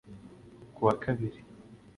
[0.73, 1.39] Kuwa kabibi